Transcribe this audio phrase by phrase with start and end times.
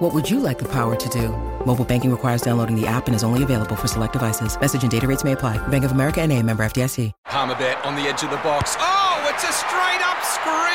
[0.00, 1.28] What would you like the power to do?
[1.66, 4.58] Mobile banking requires downloading the app and is only available for select devices.
[4.58, 5.58] Message and data rates may apply.
[5.68, 7.12] Bank of America and a member FDIC.
[7.26, 8.76] Palmerbet on the edge of the box.
[8.78, 10.70] Oh, it's a straight up screamer!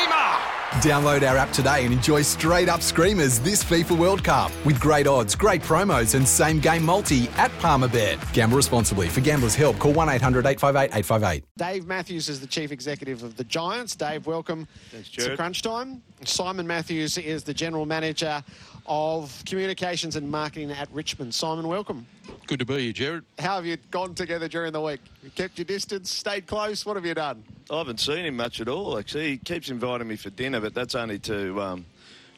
[0.80, 5.08] Download our app today and enjoy straight up screamers this FIFA World Cup with great
[5.08, 8.32] odds, great promos, and same game multi at Palmerbet.
[8.32, 9.08] Gamble responsibly.
[9.08, 11.44] For gamblers' help, call 1 800 858 858.
[11.56, 13.96] Dave Matthews is the chief executive of the Giants.
[13.96, 14.68] Dave, welcome
[15.14, 16.00] to Crunch Time.
[16.24, 18.44] Simon Matthews is the general manager
[18.88, 21.34] of communications and marketing at Richmond.
[21.34, 22.06] Simon, welcome.
[22.46, 23.24] Good to be here, Jared.
[23.38, 25.00] How have you gone together during the week?
[25.22, 26.86] You kept your distance, stayed close.
[26.86, 27.42] What have you done?
[27.70, 29.30] I haven't seen him much at all, actually.
[29.30, 31.86] He keeps inviting me for dinner, but that's only to um,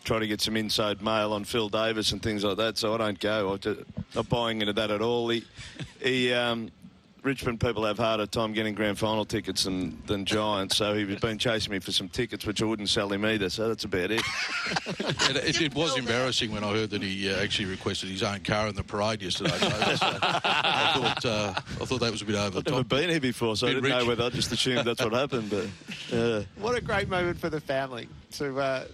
[0.04, 2.98] try to get some inside mail on Phil Davis and things like that, so I
[2.98, 3.58] don't go.
[3.64, 5.28] I'm not buying into that at all.
[5.28, 5.44] He,
[6.00, 6.70] he um,
[7.22, 11.38] Richmond people have harder time getting grand final tickets than, than Giants, so he's been
[11.38, 14.22] chasing me for some tickets, which I wouldn't sell him either, so that's about it.
[14.86, 18.41] it, it, it was embarrassing when I heard that he uh, actually requested his own
[18.41, 19.50] car in the parade yesterday.
[19.58, 22.70] So that's, uh, I, thought, uh, I thought that was a bit over I've the
[22.70, 22.88] never top.
[22.88, 25.66] been here before, so I didn't know whether I just assumed that's what happened, but
[26.16, 28.86] uh, What a great moment for the family to.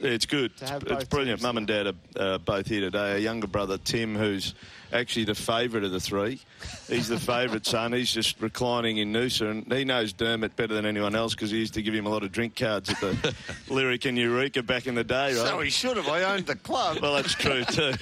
[0.00, 0.56] Yeah, it's good.
[0.58, 1.40] To have It's, it's both brilliant.
[1.40, 3.12] teams Mum and Dad are uh, both here today.
[3.12, 4.54] Our younger brother Tim, who's
[4.92, 6.40] actually the favourite of the three,
[6.88, 7.92] he's the favourite son.
[7.92, 11.58] He's just reclining in Noosa, and he knows Dermot better than anyone else because he
[11.58, 13.34] used to give him a lot of drink cards at the
[13.68, 15.48] Lyric and Eureka back in the day, right?
[15.48, 16.08] So he should have.
[16.08, 16.98] I owned the club.
[17.02, 17.92] Well, that's true too.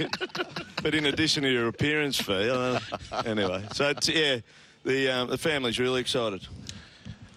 [0.83, 2.79] but in addition to your appearance fee, uh,
[3.27, 3.65] anyway.
[3.73, 4.39] So it's, yeah,
[4.85, 6.47] the um, the family's really excited.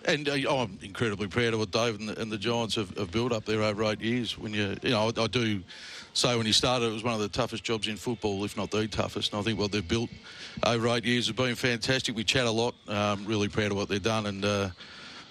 [0.05, 3.11] And uh, I'm incredibly proud of what Dave and the, and the Giants have, have
[3.11, 4.37] built up there over eight years.
[4.37, 5.61] When you, you know, I, I do
[6.13, 8.71] say when he started, it was one of the toughest jobs in football, if not
[8.71, 9.31] the toughest.
[9.31, 10.09] And I think what they've built
[10.65, 12.15] over eight years has been fantastic.
[12.15, 12.75] We chat a lot.
[12.87, 14.69] Um, really proud of what they've done, and uh,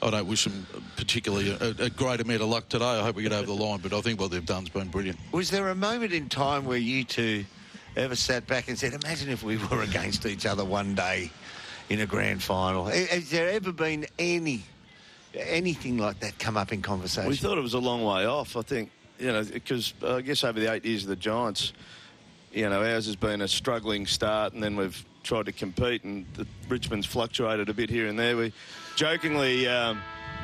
[0.03, 0.67] I don't wish them
[0.97, 2.85] particularly a, a great amount of luck today.
[2.85, 4.89] I hope we get over the line, but I think what they've done has been
[4.89, 5.19] brilliant.
[5.33, 7.45] Was there a moment in time where you two
[7.97, 11.31] ever sat back and said, "Imagine if we were against each other one day
[11.91, 12.87] in a grand final"?
[12.87, 14.63] Has there ever been any
[15.35, 17.29] anything like that come up in conversation?
[17.29, 18.57] We thought it was a long way off.
[18.57, 21.75] I think you know because I guess over the eight years of the Giants,
[22.53, 26.25] you know ours has been a struggling start, and then we've tried to compete, and
[26.35, 28.37] the, Richmond's fluctuated a bit here and there.
[28.37, 28.53] We
[28.97, 29.69] jokingly.
[29.69, 30.01] Um,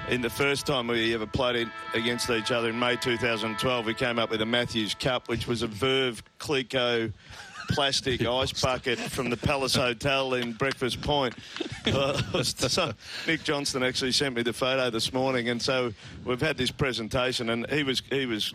[0.09, 3.93] in the first time we ever played in, against each other in May 2012, we
[3.93, 7.13] came up with a Matthews Cup, which was a Veuve Clicquot
[7.69, 11.35] plastic ice bucket from the Palace Hotel in Breakfast Point.
[11.87, 12.93] Uh, so
[13.27, 15.93] Nick Johnston actually sent me the photo this morning, and so
[16.25, 18.55] we've had this presentation, and he was he was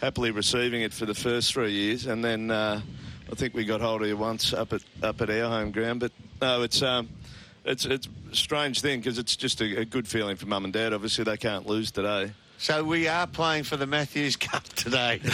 [0.00, 2.80] happily receiving it for the first three years, and then uh,
[3.30, 6.00] I think we got hold of you once up at up at our home ground.
[6.00, 7.08] But no, it's um,
[7.64, 10.72] it's it's a strange thing because it's just a, a good feeling for mum and
[10.72, 10.92] dad.
[10.92, 12.32] Obviously, they can't lose today.
[12.58, 15.20] So we are playing for the Matthews Cup today.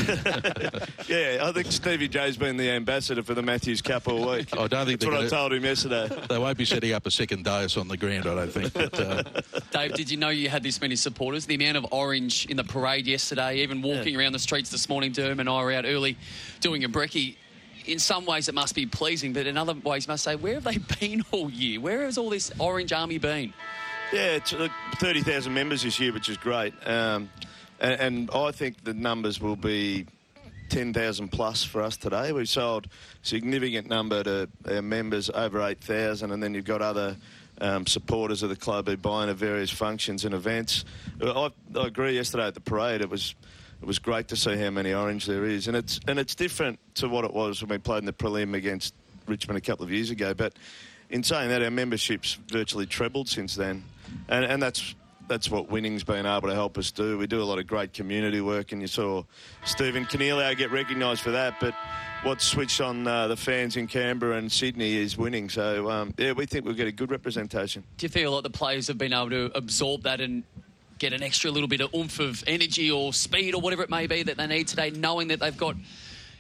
[1.06, 4.48] Yeah, I think Stevie J's been the ambassador for the Matthews Cup all week.
[4.56, 6.08] I don't think That's what I gonna- told him yesterday.
[6.28, 8.72] They won't be setting up a second dais on the ground, I don't think.
[8.72, 9.22] But, uh,
[9.70, 11.44] Dave, did you know you had this many supporters?
[11.46, 15.12] The amount of orange in the parade yesterday, even walking around the streets this morning,
[15.12, 16.16] Derm and I were out early
[16.60, 17.36] doing a brekkie.
[17.84, 20.64] In some ways, it must be pleasing, but in other ways, must say, where have
[20.64, 21.80] they been all year?
[21.80, 23.52] Where has all this orange army been?
[24.12, 26.74] Yeah, it's uh, 30,000 members this year, which is great.
[26.86, 27.30] Um,
[27.80, 30.06] and, and I think the numbers will be
[30.68, 32.32] 10,000 plus for us today.
[32.32, 32.88] We've sold
[33.22, 37.16] significant number to our members, over 8,000, and then you've got other
[37.60, 40.84] um, supporters of the club who buy into various functions and events.
[41.22, 42.14] I, I agree.
[42.14, 43.34] Yesterday at the parade, it was
[43.80, 46.78] it was great to see how many orange there is, and it's and it's different
[46.96, 48.94] to what it was when we played in the prelim against
[49.26, 50.34] Richmond a couple of years ago.
[50.34, 50.54] But
[51.14, 53.84] in saying that, our membership's virtually trebled since then,
[54.28, 54.96] and and that's
[55.28, 57.16] that's what winning's been able to help us do.
[57.16, 59.22] We do a lot of great community work, and you saw
[59.64, 61.60] Stephen Coniglio get recognised for that.
[61.60, 61.72] But
[62.24, 65.48] what's switched on uh, the fans in Canberra and Sydney is winning.
[65.48, 67.84] So um, yeah, we think we'll get a good representation.
[67.96, 70.42] Do you feel like the players have been able to absorb that and
[70.98, 74.08] get an extra little bit of oomph of energy or speed or whatever it may
[74.08, 75.76] be that they need today, knowing that they've got,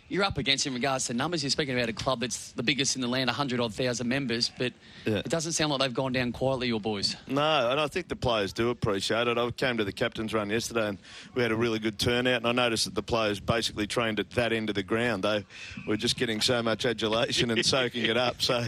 [0.08, 1.42] you're up against in regards to numbers.
[1.42, 4.50] You're speaking about a club that's the biggest in the land, 100 odd thousand members,
[4.58, 4.72] but
[5.06, 5.16] Yeah.
[5.18, 7.16] it doesn't sound like they've gone down quietly, your boys.
[7.26, 9.38] No, and I think the players do appreciate it.
[9.38, 10.98] I came to the captain's run yesterday and
[11.34, 14.30] we had a really good turnout, and I noticed that the players basically trained at
[14.30, 15.24] that end of the ground.
[15.24, 15.44] They
[15.86, 18.42] were just getting so much adulation and soaking it up.
[18.42, 18.66] So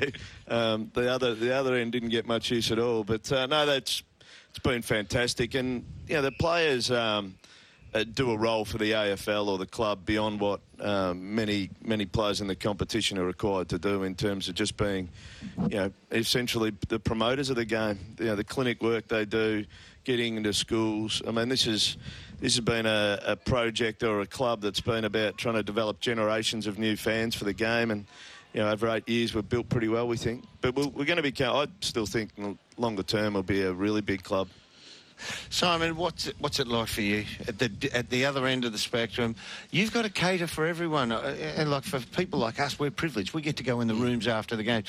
[0.49, 3.05] um, the other the other end didn't get much use at all.
[3.05, 4.03] But uh, no, that's
[4.51, 6.91] it's been fantastic, and you know the players.
[6.91, 7.35] Um,
[7.97, 12.05] uh, do a role for the AFL or the club beyond what um, many many
[12.05, 15.09] players in the competition are required to do in terms of just being,
[15.63, 17.99] you know, essentially the promoters of the game.
[18.19, 19.65] You know, the clinic work they do,
[20.05, 21.23] getting into schools.
[21.27, 21.97] I mean, this is
[22.41, 26.01] this has been a, a project or a club that's been about trying to develop
[26.01, 28.07] generations of new fans for the game and.
[28.53, 30.43] You know, over eight years, we've built pretty well, we think.
[30.63, 31.45] But we're, we're going to be.
[31.45, 32.31] I still think
[32.79, 34.49] longer term will be a really big club.
[35.51, 38.73] Simon, what's it, what's it like for you at the at the other end of
[38.73, 39.35] the spectrum?
[39.71, 43.35] You've got to cater for everyone, uh, and like for people like us, we're privileged.
[43.35, 44.85] We get to go in the rooms after the game.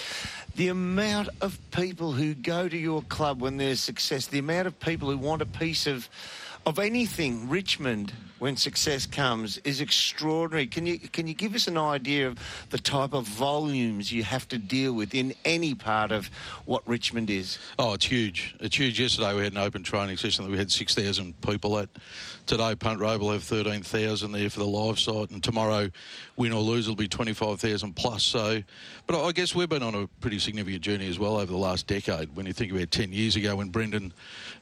[0.56, 4.79] The amount of people who go to your club when there's success, the amount of
[4.79, 6.09] people who want a piece of
[6.65, 10.68] of anything Richmond when success comes is extraordinary.
[10.68, 12.38] Can you can you give us an idea of
[12.69, 16.30] the type of volumes you have to deal with in any part of
[16.66, 17.57] what Richmond is?
[17.80, 18.56] Oh, it's huge.
[18.60, 19.00] It's huge.
[19.00, 21.89] Yesterday we had an open training session that we had 6,000 people at.
[22.45, 25.89] Today Punt Road will have 13,000 there for the live site, and tomorrow,
[26.38, 28.24] win or lose, it'll be 25,000 plus.
[28.24, 28.63] So,
[29.06, 31.88] but I guess we've been on a pretty significant journey as well over the last
[31.88, 32.34] decade.
[32.36, 34.13] When you think about 10 years ago when Brendan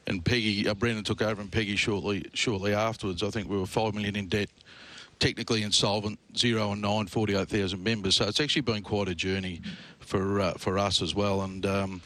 [0.08, 3.65] and Peggy, uh, Brendan took over and Peggy shortly shortly afterwards, I think we were
[3.66, 4.48] five million in debt
[5.18, 8.16] technically insolvent, zero and nine, 48,000 members.
[8.16, 9.62] So it's actually been quite a journey
[10.00, 11.42] for uh, for us as well.
[11.42, 12.02] And um,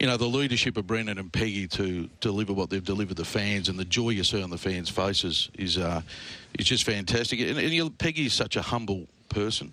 [0.00, 3.68] you know the leadership of Brendan and Peggy to deliver what they've delivered the fans
[3.68, 6.02] and the joy you see on the fans' faces is uh,
[6.58, 7.40] is just fantastic.
[7.40, 9.72] And, and you, Peggy is such a humble person.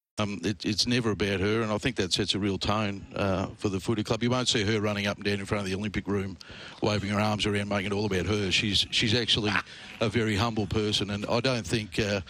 [0.21, 3.47] Um, it, it's never about her, and I think that sets a real tone uh,
[3.57, 4.21] for the footy club.
[4.21, 6.37] You won't see her running up and down in front of the Olympic room,
[6.81, 8.51] waving her arms around, making it all about her.
[8.51, 9.51] She's she's actually
[9.99, 12.21] a very humble person, and I don't think uh,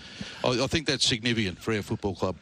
[0.43, 2.35] I, I think that's significant for our football club.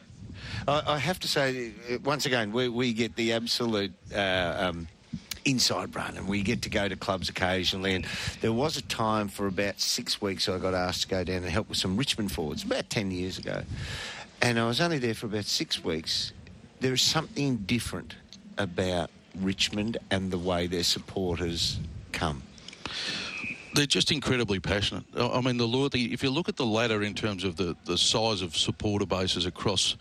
[0.68, 3.92] I, have to say, uh, once again, we, we get the absolute.
[4.14, 4.88] Uh, um,
[5.46, 8.06] inside run and we get to go to clubs occasionally and
[8.42, 11.46] there was a time for about six weeks I got asked to go down and
[11.46, 13.62] help with some Richmond forwards about 10 years ago
[14.42, 16.32] and I was only there for about six weeks
[16.80, 18.16] there is something different
[18.58, 21.78] about Richmond and the way their supporters
[22.12, 22.42] come
[23.74, 25.04] They're just incredibly passionate.
[25.16, 26.12] I mean, the loyalty.
[26.12, 29.46] If you look at the ladder in terms of the, the size of supporter bases
[29.46, 29.96] across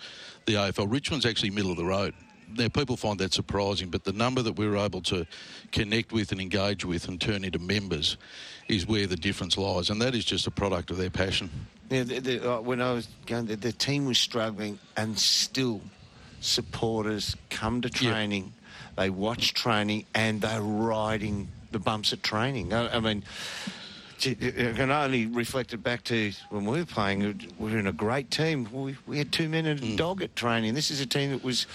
[0.46, 2.16] the AFL, Richmond's actually middle of the road.
[2.58, 5.26] Now, people find that surprising, but the number that we were able to
[5.72, 8.18] connect with and engage with and turn into members
[8.68, 11.50] is where the difference lies, and that is just a product of their passion.
[11.90, 15.82] Yeah, the, the, uh, when I was going, the, the team was struggling, and still,
[16.42, 18.12] supporters come to Yeah.
[18.12, 18.54] training,
[18.96, 22.74] they watch training, and they're riding the bumps at training.
[22.74, 23.24] I, I mean,
[24.18, 27.50] gee, uh, uh, I can only reflect it back to when we were playing.
[27.58, 28.68] We were in a great team.
[28.72, 29.98] We, we had two men and a mm.
[29.98, 30.74] dog at training.
[30.74, 31.66] This is a team that was.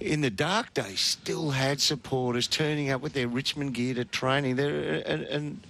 [0.00, 4.56] In the dark days, still had supporters turning up with their Richmond gear to training.
[4.56, 5.60] They're and, and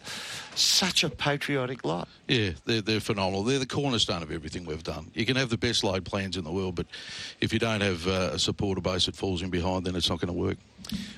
[0.55, 2.08] such a patriotic lot.
[2.27, 3.43] Yeah, they're, they're phenomenal.
[3.43, 5.11] They're the cornerstone of everything we've done.
[5.15, 6.87] You can have the best laid plans in the world, but
[7.41, 10.20] if you don't have uh, a supporter base that falls in behind, then it's not
[10.20, 10.58] going to work.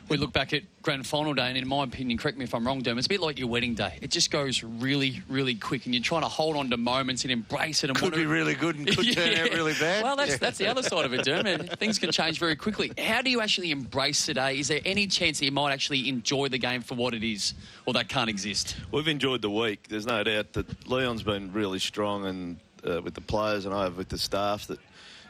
[0.08, 2.66] We look back at grand final day, and in my opinion, correct me if I'm
[2.66, 3.96] wrong, Dermot, it's a bit like your wedding day.
[4.02, 7.30] It just goes really, really quick, and you're trying to hold on to moments and
[7.30, 7.90] embrace it.
[7.90, 10.02] And Could want to- be really good and could turn out really bad.
[10.02, 10.36] Well, that's Yeah.
[10.38, 11.78] that's the other side of it, Dermot.
[11.78, 12.90] Things can change very quickly.
[12.98, 14.58] How do you actually embrace today?
[14.58, 17.54] Is there any chance that you might actually enjoy the game for what it is,
[17.86, 18.76] or that can't exist?
[18.90, 19.86] We've enjoyed the week.
[19.88, 23.84] There's no doubt that Leon's been really strong and uh, with the players and I
[23.84, 24.80] have with the staff that,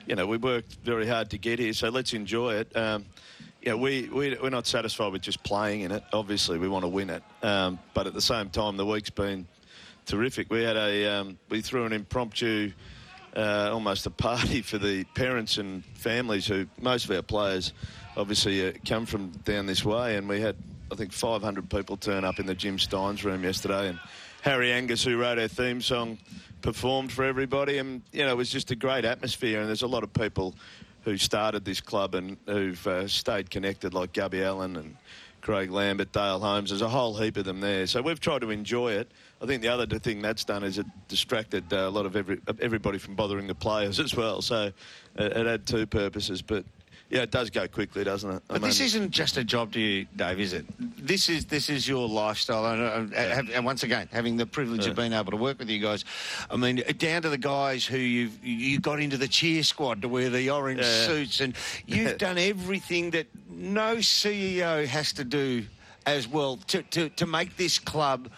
[0.06, 1.74] you know, we worked very hard to get here.
[1.74, 2.74] So let's enjoy it.
[2.74, 3.04] Um,
[3.68, 6.02] know, we, we, we're not satisfied with just playing in it.
[6.12, 7.22] Obviously, we want to win it.
[7.42, 9.46] Um, but at the same time, the week's been
[10.06, 10.50] terrific.
[10.50, 12.72] We had a, um, we threw an impromptu,
[13.36, 17.72] uh, almost a party for the parents and families who, most of our players
[18.16, 20.16] obviously uh, come from down this way.
[20.16, 20.56] And we had,
[20.90, 23.88] I think, 500 people turn up in the Jim Stynes room yesterday.
[23.88, 24.00] And
[24.42, 26.18] Harry Angus, who wrote our theme song,
[26.62, 29.60] performed for everybody, and you know it was just a great atmosphere.
[29.60, 30.54] And there's a lot of people
[31.04, 34.96] who started this club and who've uh, stayed connected, like Gubby Allen and
[35.40, 36.70] Craig Lambert, Dale Holmes.
[36.70, 37.86] There's a whole heap of them there.
[37.86, 39.10] So we've tried to enjoy it.
[39.40, 42.40] I think the other thing that's done is it distracted uh, a lot of every,
[42.60, 44.42] everybody from bothering the players as well.
[44.42, 44.72] So
[45.16, 46.64] it, it had two purposes, but
[47.10, 48.42] yeah, it does go quickly, doesn't it?
[48.48, 50.64] I but mean, this isn't just a job to you, Dave, is it?
[50.78, 54.90] This is this is your lifestyle, and, uh, and once again, having the privilege yeah.
[54.90, 56.04] of being able to work with you guys.
[56.50, 60.08] I mean, down to the guys who you you got into the cheer squad to
[60.08, 61.06] wear the orange yeah.
[61.06, 61.54] suits, and
[61.86, 65.64] you've done everything that no CEO has to do
[66.06, 68.30] as well to, to, to make this club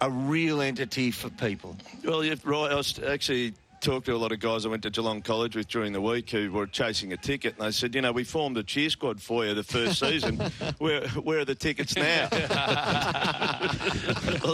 [0.00, 1.76] a real entity for people.
[2.04, 2.72] Well, yeah, right.
[2.72, 3.54] I was actually
[3.86, 6.28] talked to a lot of guys I went to Geelong College with during the week
[6.30, 9.22] who were chasing a ticket, and they said, you know, we formed a cheer squad
[9.22, 10.38] for you the first season.
[10.78, 12.26] where, where are the tickets now?
[12.32, 13.68] I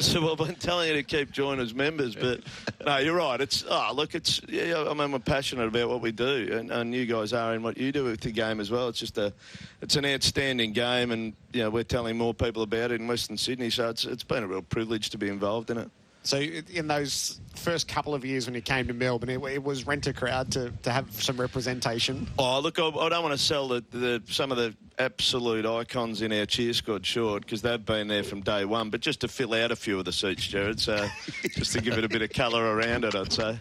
[0.02, 2.42] said, well, I've been telling you to keep joining as members, but
[2.84, 3.40] no, you're right.
[3.40, 6.94] It's oh, look, it's yeah, I mean, we're passionate about what we do, and, and
[6.94, 8.88] you guys are in what you do with the game as well.
[8.88, 9.32] It's just a,
[9.80, 13.38] it's an outstanding game, and you know, we're telling more people about it in Western
[13.38, 15.90] Sydney, so it's it's been a real privilege to be involved in it.
[16.22, 19.86] So in those first couple of years when you came to Melbourne, it, it was
[19.86, 22.28] rent a crowd to, to have some representation.
[22.38, 26.22] Oh, look, I, I don't want to sell the, the, some of the absolute icons
[26.22, 29.28] in our cheer squad short because they've been there from day one, but just to
[29.28, 30.80] fill out a few of the seats, Jared.
[30.80, 31.08] So
[31.56, 33.58] just to give it a bit of colour around it, I'd say.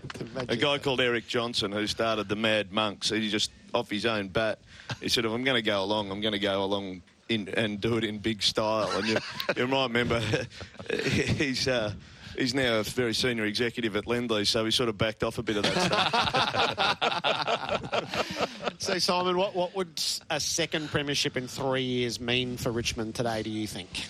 [0.49, 4.27] A guy called Eric Johnson who started the Mad Monks, he just off his own
[4.27, 4.59] bat,
[5.01, 7.79] he said, "If I'm going to go along, I'm going to go along." In, and
[7.79, 9.17] do it in big style, and you,
[9.55, 10.21] you might remember
[11.05, 11.93] he's uh,
[12.37, 15.43] he's now a very senior executive at Lendlease, so he sort of backed off a
[15.43, 15.75] bit of that
[18.01, 18.73] stuff.
[18.79, 23.43] so, Simon, what, what would a second premiership in three years mean for Richmond today,
[23.43, 24.05] do you think?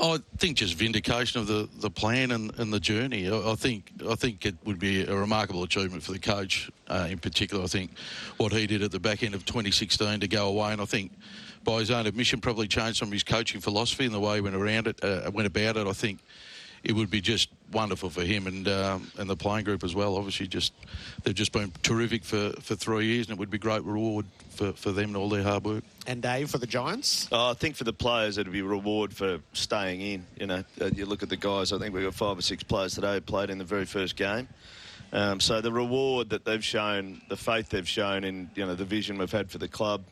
[0.00, 3.30] I think just vindication of the, the plan and, and the journey.
[3.30, 7.06] I, I, think I think it would be a remarkable achievement for the coach uh,
[7.08, 7.62] in particular.
[7.62, 7.92] I think
[8.36, 11.12] what he did at the back end of 2016 to go away, and I think
[11.62, 14.40] by his own admission probably changed some of his coaching philosophy and the way he
[14.40, 15.86] went around it, uh, went about it.
[15.86, 16.18] I think
[16.84, 20.16] it would be just wonderful for him and um, and the playing group as well.
[20.16, 20.72] Obviously, just
[21.22, 24.72] they've just been terrific for, for three years, and it would be great reward for,
[24.72, 25.84] for them and all their hard work.
[26.06, 27.28] And Dave for the Giants.
[27.32, 30.26] Oh, I think for the players, it'd be a reward for staying in.
[30.38, 31.72] You know, uh, you look at the guys.
[31.72, 34.16] I think we've got five or six players today who played in the very first
[34.16, 34.48] game.
[35.12, 38.84] Um, so the reward that they've shown, the faith they've shown in you know the
[38.84, 40.04] vision we've had for the club.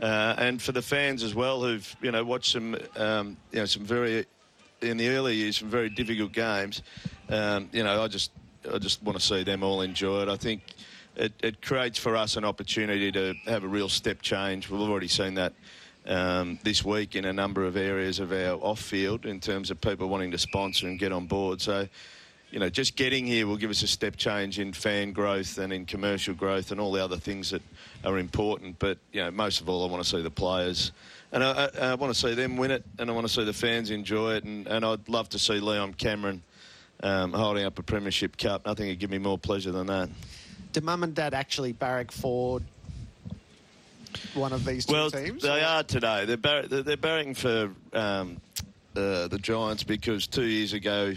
[0.00, 3.64] Uh, and for the fans as well, who've you know watched some um, you know
[3.64, 4.26] some very
[4.84, 6.82] in the early years some very difficult games.
[7.28, 8.30] Um, you know, I just
[8.72, 10.28] I just want to see them all enjoy it.
[10.28, 10.62] I think
[11.16, 14.68] it, it, creates for us an opportunity to have a real step change.
[14.68, 15.52] We've already seen that
[16.06, 20.08] um, this week in a number of areas of our off-field in terms of people
[20.08, 21.60] wanting to sponsor and get on board.
[21.60, 21.88] So.
[22.50, 25.72] You know, just getting here will give us a step change in fan growth and
[25.72, 27.62] in commercial growth and all the other things that
[28.04, 28.78] are important.
[28.78, 30.92] But you know, most of all, I want to see the players
[31.34, 33.44] and I, I, I, want to see them win it, and I want to see
[33.44, 36.42] the fans enjoy it, and, and I'd love to see Leon Cameron
[37.02, 38.64] um, holding up a premiership cup.
[38.64, 40.08] Nothing would give me more pleasure than that.
[40.72, 42.60] Do mum and dad actually barrack for
[44.34, 45.42] one of these two well, teams?
[45.42, 45.66] they or?
[45.66, 46.24] are today.
[46.24, 48.40] They're, bar- they're barracking for um,
[48.94, 51.14] uh, the Giants because two years ago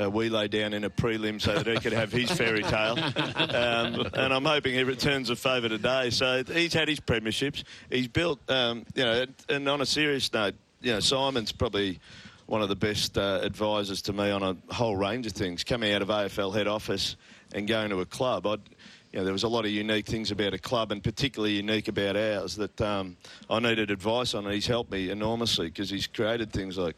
[0.00, 2.98] uh, we lay down in a prelim so that he could have his fairy tale.
[3.36, 6.10] Um, and I'm hoping he returns a favour today.
[6.10, 7.64] So he's had his premierships.
[7.90, 12.00] He's built, um, you know, and on a serious note, you know, Simon's probably
[12.46, 15.64] one of the best uh, advisors to me on a whole range of things.
[15.64, 17.16] Coming out of AFL head office
[17.54, 18.60] and going to a club, I'd,
[19.12, 21.88] you know, there was a lot of unique things about a club, and particularly unique
[21.88, 23.16] about ours that um,
[23.48, 24.44] I needed advice on.
[24.44, 26.96] And he's helped me enormously because he's created things like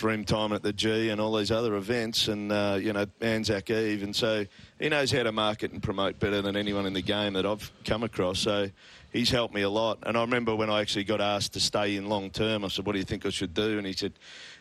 [0.00, 4.02] Dreamtime at the G and all these other events, and uh, you know Anzac Eve,
[4.02, 4.46] and so
[4.78, 7.70] he knows how to market and promote better than anyone in the game that I've
[7.84, 8.38] come across.
[8.38, 8.70] So
[9.12, 9.98] he's helped me a lot.
[10.04, 12.86] And I remember when I actually got asked to stay in long term, I said,
[12.86, 14.14] "What do you think I should do?" And he said,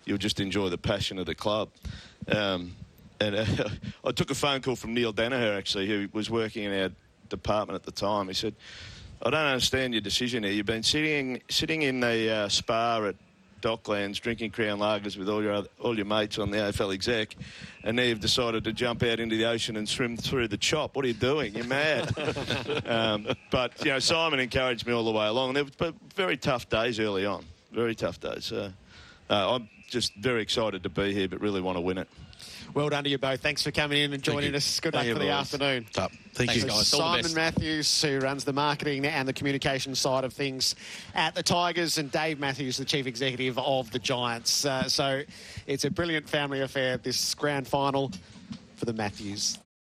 [0.04, 1.70] "You'll just enjoy the passion of the club."
[2.28, 2.76] Um,
[3.22, 3.46] and uh,
[4.04, 6.92] I took a phone call from Neil Daniher actually, who was working in our
[7.30, 8.28] department at the time.
[8.28, 8.56] He said.
[9.22, 10.54] I don't understand your decision here.
[10.54, 13.16] You've been sitting sitting in the uh, spa at
[13.62, 17.36] Docklands drinking Crown Lagers with all your other, all your mates on the AFL exec,
[17.84, 20.96] and now you've decided to jump out into the ocean and swim through the chop.
[20.96, 21.56] What are you doing?
[21.56, 22.14] You're mad.
[22.86, 25.54] um, but you know, Simon encouraged me all the way along.
[25.54, 27.46] There were very tough days early on.
[27.72, 28.52] Very tough days.
[28.52, 28.72] Uh,
[29.30, 32.08] uh, I'm just very excited to be here, but really want to win it.
[32.74, 33.42] Well done to you both.
[33.42, 34.80] Thanks for coming in and joining us.
[34.80, 35.88] Good luck for the afternoon.
[35.92, 36.12] Top.
[36.34, 36.88] Thank Thanks, you, guys.
[36.88, 40.76] Simon Matthews, who runs the marketing and the communication side of things
[41.16, 44.66] at the Tigers, and Dave Matthews, the chief executive of the Giants.
[44.66, 45.24] Uh, so
[45.68, 48.12] it's a brilliant family affair, this grand final
[48.76, 49.58] for the Matthews.